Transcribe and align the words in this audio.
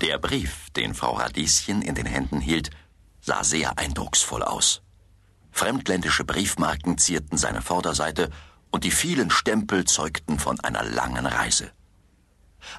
Der 0.00 0.16
Brief, 0.18 0.70
den 0.70 0.94
Frau 0.94 1.12
Radieschen 1.12 1.82
in 1.82 1.94
den 1.94 2.06
Händen 2.06 2.40
hielt, 2.40 2.70
sah 3.20 3.44
sehr 3.44 3.78
eindrucksvoll 3.78 4.42
aus. 4.42 4.80
Fremdländische 5.50 6.24
Briefmarken 6.24 6.96
zierten 6.96 7.36
seine 7.36 7.60
Vorderseite 7.60 8.30
und 8.70 8.84
die 8.84 8.92
vielen 8.92 9.30
Stempel 9.30 9.84
zeugten 9.84 10.38
von 10.38 10.58
einer 10.60 10.84
langen 10.84 11.26
Reise. 11.26 11.70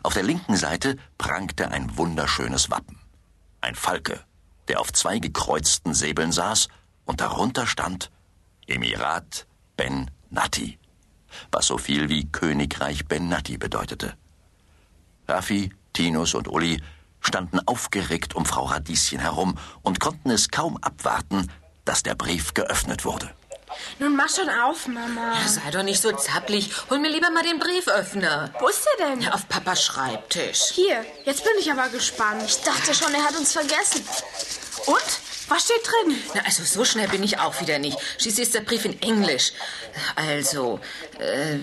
Auf 0.02 0.13
der 0.13 0.23
linken 0.23 0.55
Seite 0.55 0.97
prangte 1.20 1.70
ein 1.70 1.95
wunderschönes 1.95 2.71
Wappen. 2.71 2.99
Ein 3.61 3.75
Falke, 3.75 4.19
der 4.67 4.80
auf 4.80 4.91
zwei 4.91 5.19
gekreuzten 5.19 5.94
Säbeln 5.94 6.31
saß, 6.31 6.69
und 7.05 7.22
darunter 7.22 7.67
stand 7.67 8.09
Emirat 8.66 9.45
Ben 9.75 10.09
Nati, 10.30 10.80
was 11.52 11.67
so 11.67 11.77
viel 11.77 12.09
wie 12.09 12.31
Königreich 12.31 13.05
Ben 13.05 13.27
Nati 13.30 13.58
bedeutete. 13.58 14.17
Raffi, 15.27 15.72
Tinus 15.94 16.33
und 16.33 16.47
Uli 16.47 16.81
standen 17.21 17.59
aufgeregt 17.67 18.35
um 18.35 18.45
Frau 18.45 18.66
Radieschen 18.66 19.20
herum 19.20 19.57
und 19.81 19.99
konnten 19.99 20.30
es 20.31 20.49
kaum 20.49 20.77
abwarten, 20.77 21.49
dass 21.85 22.03
der 22.03 22.16
Brief 22.16 22.53
geöffnet 22.53 23.05
wurde. 23.05 23.34
Nun 23.99 24.16
mach 24.16 24.30
schon 24.30 24.49
auf, 24.49 24.88
Mama. 24.88 25.34
Ja, 25.39 25.47
sei 25.47 25.71
doch 25.71 25.84
nicht 25.84 26.02
so 26.02 26.11
zapplig. 26.11 26.71
Hol 26.89 26.99
mir 26.99 27.09
lieber 27.09 27.30
mal 27.31 27.44
den 27.44 27.59
Brieföffner. 27.59 28.53
Wo 28.59 28.67
ist 28.67 28.85
der 28.99 29.07
denn? 29.07 29.21
Ja, 29.21 29.31
auf 29.31 29.47
Papas 29.47 29.84
Schreibtisch. 29.84 30.71
Hier, 30.73 31.05
jetzt 31.25 31.44
bin 31.44 31.53
ich 31.59 31.72
aber 31.72 31.88
gespannt. 31.89 32.44
Ich 32.45 32.61
dachte 32.61 32.94
schon, 32.94 33.14
er 33.14 33.23
hat 33.23 33.38
uns 33.38 33.53
vergessen. 33.53 34.05
Und? 34.88 35.30
Was 35.52 35.63
steht 35.63 35.81
drin? 35.83 36.16
Na, 36.33 36.41
also 36.45 36.63
so 36.63 36.85
schnell 36.85 37.09
bin 37.09 37.23
ich 37.23 37.39
auch 37.39 37.59
wieder 37.59 37.77
nicht. 37.77 37.97
Schließlich 38.17 38.47
ist 38.47 38.55
der 38.55 38.61
Brief 38.61 38.85
in 38.85 39.02
Englisch. 39.02 39.52
Also, 40.16 40.80
äh, 41.19 41.58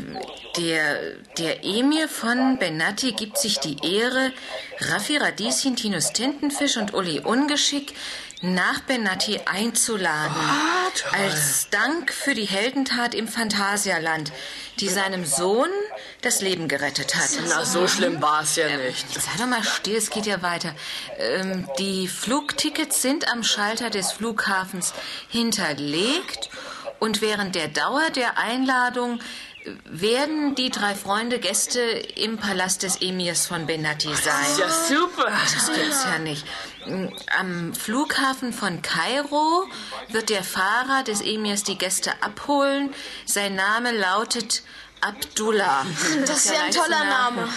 der, 0.58 1.14
der 1.38 1.64
Emir 1.64 2.06
von 2.06 2.58
Benatti 2.58 3.12
gibt 3.12 3.38
sich 3.38 3.60
die 3.60 3.78
Ehre, 3.82 4.32
Raffi 4.78 5.16
Radieschen, 5.16 5.74
Tinus 5.74 6.12
Tintenfisch 6.12 6.76
und 6.76 6.92
Uli 6.92 7.20
Ungeschick 7.20 7.94
nach 8.42 8.80
Benatti 8.80 9.40
einzuladen. 9.44 10.36
Oh, 10.36 11.16
als 11.16 11.68
Dank 11.70 12.12
für 12.12 12.34
die 12.34 12.44
Heldentat 12.44 13.14
im 13.14 13.28
Phantasialand, 13.28 14.32
die 14.80 14.88
seinem 14.88 15.24
Sohn 15.24 15.68
das 16.22 16.40
Leben 16.40 16.68
gerettet 16.68 17.14
hat. 17.16 17.30
Na, 17.48 17.64
so 17.64 17.88
schlimm 17.88 18.22
war 18.22 18.42
es 18.42 18.56
ja 18.56 18.76
nicht. 18.76 19.12
Sei 19.12 19.30
doch 19.38 19.46
mal 19.46 19.62
still, 19.64 19.96
es 19.96 20.10
geht 20.10 20.26
ja 20.26 20.42
weiter. 20.42 20.74
Ähm, 21.18 21.68
die 21.78 22.08
Flugtickets 22.08 23.02
sind 23.02 23.30
am 23.30 23.42
Schalter 23.42 23.90
des 23.90 24.12
Flughafens 24.12 24.94
hinterlegt 25.28 26.50
und 26.98 27.20
während 27.20 27.54
der 27.54 27.68
Dauer 27.68 28.10
der 28.10 28.38
Einladung 28.38 29.20
werden 29.84 30.54
die 30.54 30.70
drei 30.70 30.94
Freunde 30.94 31.38
Gäste 31.38 31.80
im 31.80 32.38
Palast 32.38 32.82
des 32.82 33.00
Emirs 33.00 33.46
von 33.46 33.66
Benatti 33.66 34.14
sein. 34.14 34.46
Ja, 34.58 34.68
super. 34.68 35.30
Das 35.30 35.72
gibt's 35.72 36.04
ja 36.04 36.18
nicht. 36.18 36.44
Am 37.38 37.74
Flughafen 37.74 38.52
von 38.52 38.82
Kairo 38.82 39.64
wird 40.08 40.30
der 40.30 40.44
Fahrer 40.44 41.02
des 41.02 41.20
Emirs 41.20 41.62
die 41.64 41.78
Gäste 41.78 42.12
abholen. 42.22 42.94
Sein 43.26 43.54
Name 43.54 43.92
lautet 43.92 44.62
Abdullah. 45.00 45.86
Das 46.26 46.44
ist 46.44 46.52
ja 46.52 46.62
ein 46.62 46.72
toller 46.72 47.04
Name. 47.04 47.48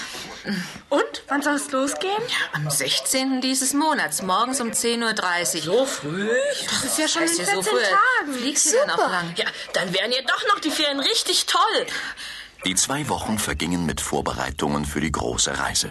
Und? 0.89 1.23
Wann 1.27 1.41
soll 1.41 1.55
es 1.55 1.71
losgehen? 1.71 2.21
Am 2.53 2.69
16. 2.69 3.41
dieses 3.41 3.73
Monats, 3.73 4.21
morgens 4.21 4.59
um 4.61 4.69
10.30 4.71 5.55
Uhr. 5.55 5.61
So 5.61 5.85
früh? 5.85 6.29
Das 6.69 6.83
ist 6.83 6.97
ja 6.97 7.07
schon 7.07 7.23
in 7.23 7.29
Weißt 7.29 7.39
du, 7.39 7.43
14 7.43 7.55
so 7.55 7.61
früh 7.69 7.81
Tagen. 7.81 8.33
Fliegst 8.39 8.73
du 8.73 8.77
dann 8.77 8.89
auch 8.91 9.11
lang? 9.11 9.33
Ja, 9.37 9.45
dann 9.73 9.93
wären 9.93 10.11
ja 10.11 10.21
doch 10.21 10.47
noch 10.53 10.59
die 10.59 10.71
Ferien 10.71 10.99
richtig 10.99 11.45
toll. 11.45 11.85
Die 12.65 12.75
zwei 12.75 13.09
Wochen 13.09 13.39
vergingen 13.39 13.85
mit 13.87 14.01
Vorbereitungen 14.01 14.85
für 14.85 15.01
die 15.01 15.11
große 15.11 15.57
Reise. 15.57 15.89